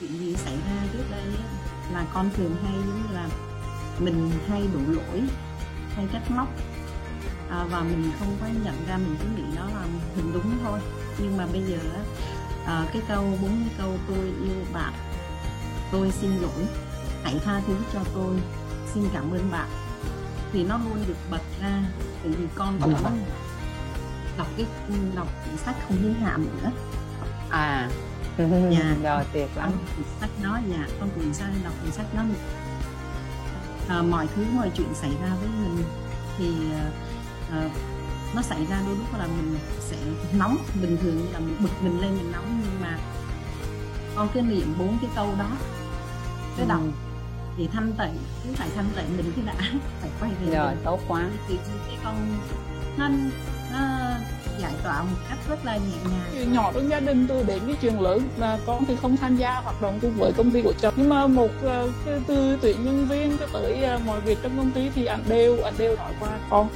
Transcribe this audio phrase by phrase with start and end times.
[0.00, 1.24] chuyện gì xảy ra trước đây
[1.92, 2.74] là con thường hay
[3.12, 3.28] là
[3.98, 5.22] mình hay đổ lỗi
[5.96, 6.48] hay trách móc.
[7.50, 9.86] À, và mình không có nhận ra mình cứ nghĩ đó là
[10.16, 10.80] mình đúng thôi.
[11.18, 11.78] Nhưng mà bây giờ
[12.66, 14.92] à, cái câu bốn cái câu tôi yêu bạn
[15.92, 16.66] tôi xin lỗi
[17.24, 18.36] hãy tha thứ cho tôi
[18.94, 19.68] xin cảm ơn bạn
[20.52, 21.82] thì nó luôn được bật ra.
[22.22, 22.94] Tại vì con cũng
[24.38, 24.66] đọc cái
[25.16, 25.28] đọc
[25.64, 26.70] sách không giới hạn nữa.
[27.50, 27.90] À
[28.70, 29.72] dạ rồi tuyệt lắm.
[30.20, 32.22] sách đó dạ con quyển sách đọc quyển sách đó.
[33.88, 35.84] À, mọi thứ mọi chuyện xảy ra với mình
[36.38, 36.54] thì
[37.50, 37.70] à,
[38.34, 39.96] nó xảy ra đôi lúc là mình sẽ
[40.38, 42.98] nóng bình thường là mình bực mình lên mình nóng nhưng mà
[44.16, 45.50] con cứ niệm bốn cái câu đó
[46.56, 46.90] cái đọc ừ.
[47.56, 49.54] thì thanh tịnh cứ phải thanh tịnh mình cứ đã
[50.00, 51.30] phải quay về rồi tốt quá.
[51.48, 51.56] Thì
[51.86, 52.36] cái con
[52.96, 53.08] nó,
[53.72, 53.80] nó
[54.58, 56.52] giải tỏa một cách rất là nhẹ nhàng.
[56.52, 59.54] Nhỏ trong gia đình tôi đến cái chuyện lớn là con thì không tham gia
[59.54, 60.94] hoạt động cùng với công ty của chồng.
[60.96, 61.90] Nhưng mà một uh,
[62.26, 65.62] từ tuyển nhân viên cho tới uh, mọi việc trong công ty thì anh đều
[65.64, 66.68] anh đều nói qua con.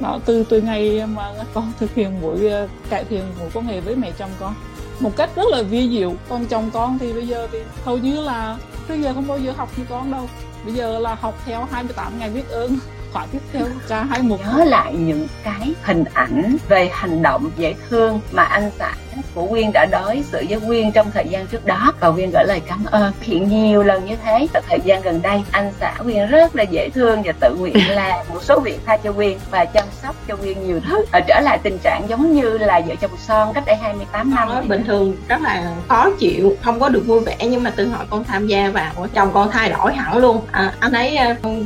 [0.00, 3.80] Nó từ từ ngày mà con thực hiện buổi uh, cải thiện mối quan hệ
[3.80, 4.54] với mẹ chồng con
[5.00, 6.14] một cách rất là vi diệu.
[6.28, 9.52] Còn chồng con thì bây giờ thì hầu như là bây giờ không bao giờ
[9.56, 10.28] học như con đâu.
[10.64, 12.78] Bây giờ là học theo 28 ngày biết ơn
[13.12, 17.50] khóa tiếp theo ca hai một nhớ lại những cái hình ảnh về hành động
[17.56, 18.94] dễ thương mà anh xã
[19.34, 21.92] của Quyên đã đối xử với Quyên trong thời gian trước đó.
[22.00, 24.46] Và Quyên gửi lời cảm ơn hiện nhiều lần như thế.
[24.52, 27.76] Tại thời gian gần đây anh xã Quyên rất là dễ thương và tự nguyện
[27.88, 31.04] làm một số việc thay cho Quyên và chăm sóc cho Quyên nhiều thứ.
[31.12, 34.48] Và trở lại tình trạng giống như là vợ chồng son cách đây 28 năm.
[34.48, 37.88] đó, bình thường rất là khó chịu không có được vui vẻ nhưng mà từ
[37.88, 40.40] hồi con tham gia vào chồng con thay đổi hẳn luôn.
[40.52, 41.18] À, anh ấy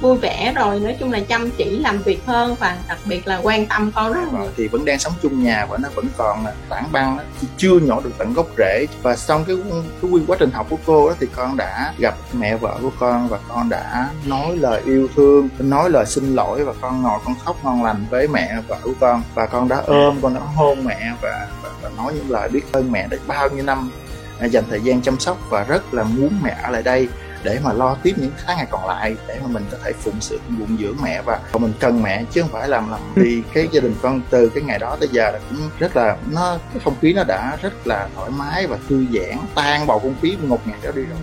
[0.00, 3.40] vui vẻ rồi nói chung là chăm chỉ làm việc hơn và đặc biệt là
[3.42, 6.44] quan tâm con rất là thì vẫn đang sống chung nhà và nó vẫn còn
[6.68, 7.18] tảng băng
[7.56, 9.56] chưa nhổ được tận gốc rễ và xong cái
[10.02, 12.90] cái quy quá trình học của cô đó thì con đã gặp mẹ vợ của
[12.98, 17.18] con và con đã nói lời yêu thương nói lời xin lỗi và con ngồi
[17.24, 19.22] con khóc ngon lành với mẹ vợ của con.
[19.34, 22.72] Và con đã ôm con đã hôn mẹ và, và, và nói những lời biết
[22.72, 23.90] ơn mẹ đã bao nhiêu năm
[24.38, 27.08] à, dành thời gian chăm sóc và rất là muốn mẹ ở lại đây
[27.42, 30.20] để mà lo tiếp những tháng ngày còn lại để mà mình có thể phụng
[30.20, 33.68] sự phụng dưỡng mẹ và mình cần mẹ chứ không phải làm làm vì cái
[33.72, 36.80] gia đình con từ cái ngày đó tới giờ là cũng rất là nó cái
[36.84, 40.36] không khí nó đã rất là thoải mái và thư giãn tan bầu không khí
[40.42, 41.18] ngột ngạt đó đi rồi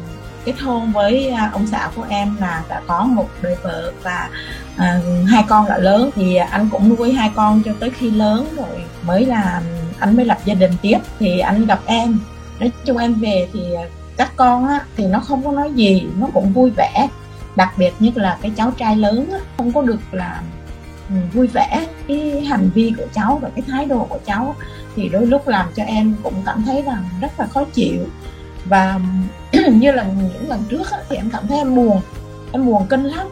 [0.48, 4.30] kết hôn với à, ông xã của em là đã có một đời vợ và
[4.78, 6.10] à, hai con đã lớn.
[6.16, 9.62] Thì anh cũng nuôi hai con cho tới khi lớn rồi mới là
[10.00, 10.98] anh mới lập gia đình tiếp.
[11.20, 12.20] Thì anh gặp em
[12.60, 13.60] nói chung em về thì
[14.18, 17.08] các con á, thì nó không có nói gì nó cũng vui vẻ.
[17.56, 20.42] Đặc biệt nhất là cái cháu trai lớn á, không có được là
[21.10, 21.88] ừ, vui vẻ.
[22.08, 24.56] Cái hành vi của cháu và cái thái độ của cháu
[24.96, 28.06] thì đôi lúc làm cho em cũng cảm thấy rằng rất là khó chịu
[28.70, 29.00] và
[29.72, 32.02] như là những lần trước á, thì em cảm thấy em buồn.
[32.52, 33.28] Em buồn kinh lắm.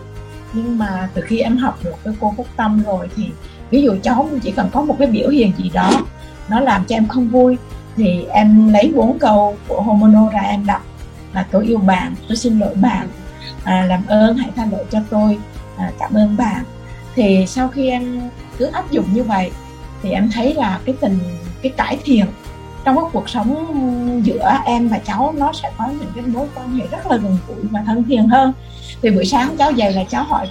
[0.53, 3.29] Nhưng mà từ khi em học được cái cô phúc tâm rồi thì
[3.69, 5.91] ví dụ cháu chỉ cần có một cái biểu hiện gì đó
[6.49, 7.57] nó làm cho em không vui
[7.97, 10.81] thì em lấy bốn câu của Homono ra em đọc
[11.33, 13.07] là tôi yêu bạn tôi xin lỗi bạn.
[13.63, 15.37] À, làm ơn hãy tha lỗi cho tôi.
[15.77, 16.63] À, cảm ơn bạn.
[17.15, 18.21] Thì sau khi em
[18.57, 19.51] cứ áp dụng như vậy
[20.01, 21.19] thì em thấy là cái tình
[21.61, 22.25] cái cải thiện
[22.85, 26.75] trong cái cuộc sống giữa em và cháu nó sẽ có những cái mối quan
[26.75, 28.53] hệ rất là gần gũi và thân thiện hơn.
[29.01, 30.49] Thì buổi sáng cháu dậy là cháu hỏi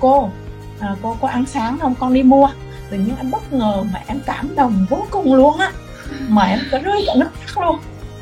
[0.00, 0.30] cô
[0.80, 1.94] à, cô có ăn sáng không?
[1.94, 2.48] Con đi mua.
[2.90, 5.72] Tự nhiên em bất ngờ mà em cảm động vô cùng luôn á.
[6.28, 7.78] Mà em có rơi cả nước mắt luôn.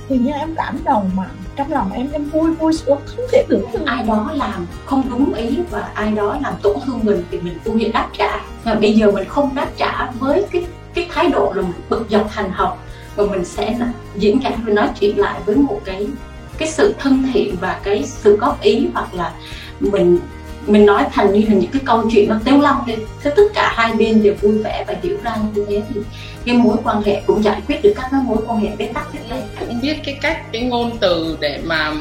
[0.08, 1.24] Thì như em cảm động mà
[1.56, 5.02] trong lòng em em vui vui sướng không thể tưởng tượng ai đó làm không
[5.10, 8.40] đúng ý và ai đó làm tổn thương mình thì mình cũng phải đáp trả.
[8.64, 12.06] Mà bây giờ mình không đáp trả với cái cái thái độ là mình bực
[12.10, 12.84] dọc thành học
[13.18, 16.06] và mình sẽ là diễn cảm và nói chuyện lại với một cái
[16.58, 19.32] cái sự thân thiện và cái sự góp ý hoặc là
[19.80, 20.18] mình
[20.66, 22.94] mình nói thành như là những cái câu chuyện nó tếu long đi.
[23.22, 26.00] Thế tất cả hai bên đều vui vẻ và hiểu ra như thế thì
[26.44, 29.12] cái mối quan hệ cũng giải quyết được các cái mối quan hệ bế tắc
[29.12, 31.92] trước đây cũng biết cái cách cái ngôn từ để mà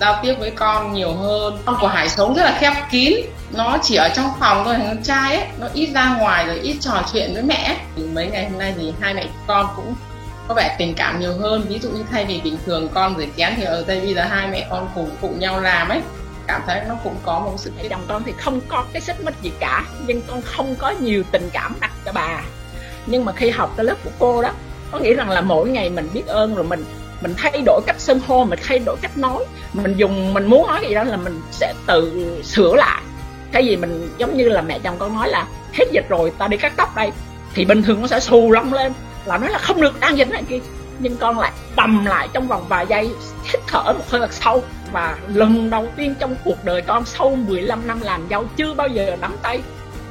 [0.00, 1.58] giao tiếp với con nhiều hơn.
[1.64, 3.12] Con của hải sống rất là khép kín.
[3.52, 6.76] Nó chỉ ở trong phòng thôi con trai ấy nó ít ra ngoài rồi ít
[6.80, 7.76] trò chuyện với mẹ
[8.14, 9.94] mấy ngày hôm nay thì hai mẹ con cũng
[10.48, 11.66] có vẻ tình cảm nhiều hơn.
[11.68, 14.22] Ví dụ như thay vì bình thường con rửa chén thì ở đây bây giờ
[14.22, 16.00] hai mẹ con cùng phụ nhau làm ấy.
[16.46, 19.34] Cảm thấy nó cũng có một sự chồng con thì không có cái xích mích
[19.42, 22.40] gì cả, nhưng con không có nhiều tình cảm đặt cho bà.
[23.06, 24.50] Nhưng mà khi học cái lớp của cô đó,
[24.90, 26.84] có nghĩa rằng là mỗi ngày mình biết ơn rồi mình
[27.20, 29.44] mình thay đổi cách xưng hô, mình thay đổi cách nói.
[29.72, 33.02] Mình dùng, mình muốn nói gì đó là mình sẽ tự sửa lại.
[33.52, 36.48] Cái gì mình giống như là mẹ chồng con nói là hết dịch rồi ta
[36.48, 37.10] đi cắt tóc đây.
[37.54, 38.92] Thì bình thường nó sẽ xù lông lên
[39.30, 40.58] là nói là không được, đang dính này kia.
[40.98, 43.10] Nhưng con lại đầm lại trong vòng vài giây,
[43.44, 44.64] hít thở một hơi thật sâu.
[44.92, 48.88] Và lần đầu tiên trong cuộc đời con sau 15 năm làm dâu chưa bao
[48.88, 49.60] giờ nắm tay,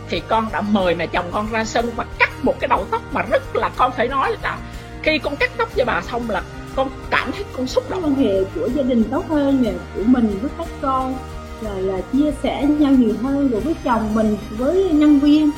[0.10, 3.02] thì con đã mời mẹ chồng con ra sân và cắt một cái đầu tóc
[3.12, 4.58] mà rất là, con phải nói là
[5.04, 6.42] khi con cắt tóc cho bà xong là
[6.76, 8.04] con cảm thấy con xúc động.
[8.04, 11.16] Quan hệ của gia đình tốt hơn nè, của mình với các con
[11.62, 13.50] rồi là chia sẻ nhau nhiều hơn.
[13.50, 15.52] Rồi với chồng mình, với nhân viên,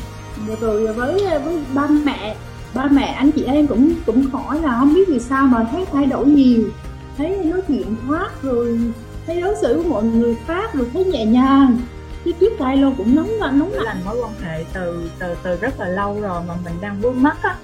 [0.61, 2.35] rồi với với ba mẹ
[2.73, 5.85] ba mẹ anh chị em cũng cũng hỏi là không biết vì sao mà thấy
[5.91, 6.63] thay đổi nhiều.
[7.17, 8.79] Thấy nói chuyện thoát rồi
[9.27, 11.77] thấy đối xử với mọi người khác rồi thấy nhẹ nhàng.
[12.25, 15.57] Chứ trước đây luôn cũng nóng là nóng là mối quan hệ từ từ từ
[15.61, 17.55] rất là lâu rồi mà mình đang vướng mắt á.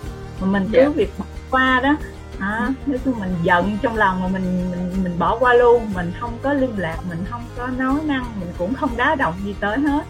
[0.42, 0.90] Mà mình cứ Dạ.
[0.90, 1.96] việc bỏ qua đó
[2.40, 5.82] à, nếu như mình giận trong lòng mà mình mình mình bỏ qua luôn.
[5.96, 9.34] Mình không có liên lạc mình không có nói năng mình cũng không đá động
[9.46, 10.06] gì tới hết.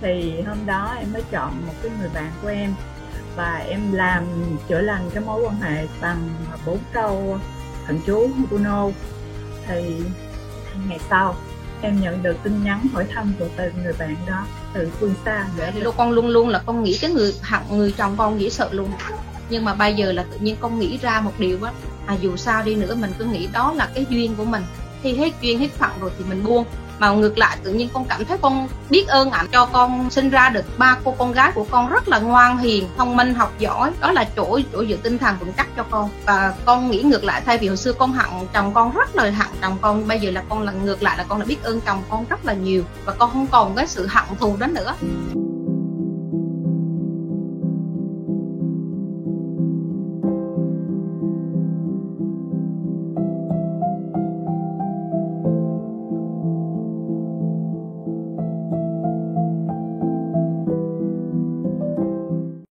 [0.00, 2.74] Thì hôm đó em mới chọn một cái người bạn của em
[3.36, 4.24] và em làm
[4.68, 6.28] chữa lành cái mối quan hệ bằng
[6.66, 7.38] bốn câu
[7.86, 8.88] thần chú Uno.
[9.66, 9.96] Thì
[10.88, 11.36] ngày sau
[11.82, 15.46] em nhận được tin nhắn hỏi thăm của từ người bạn đó từ phương xa
[15.74, 18.50] thì lúc con luôn luôn là con nghĩ cái người hẳn người chồng con dễ
[18.50, 18.90] sợ luôn.
[19.50, 21.72] Nhưng mà bây giờ là tự nhiên con nghĩ ra một điều á
[22.06, 24.62] à dù sao đi nữa mình cứ nghĩ đó là cái duyên của mình.
[25.02, 26.66] Thì hết duyên hết phận rồi thì mình buông
[27.00, 30.30] mà ngược lại, tự nhiên con cảm thấy con biết ơn ảnh, cho con sinh
[30.30, 33.52] ra được ba cô con gái của con rất là ngoan hiền, thông minh, học
[33.58, 33.90] giỏi.
[34.00, 36.10] Đó là chỗ chỗ dựa tinh thần vững chắc cho con.
[36.26, 39.22] Và con nghĩ ngược lại, thay vì hồi xưa con hận chồng con rất là
[39.22, 41.80] hận chồng con, bây giờ là con là, ngược lại là con là biết ơn
[41.80, 42.82] chồng con rất là nhiều.
[43.04, 44.94] Và con không còn cái sự hận thù đó nữa.